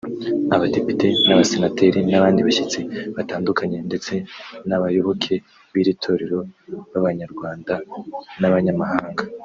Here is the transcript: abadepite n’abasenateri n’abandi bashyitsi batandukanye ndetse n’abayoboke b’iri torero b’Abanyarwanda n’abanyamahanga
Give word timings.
abadepite 0.55 1.07
n’abasenateri 1.27 1.99
n’abandi 2.11 2.39
bashyitsi 2.47 2.79
batandukanye 3.15 3.77
ndetse 3.89 4.13
n’abayoboke 4.67 5.33
b’iri 5.71 5.93
torero 6.03 6.39
b’Abanyarwanda 6.91 7.73
n’abanyamahanga 8.41 9.23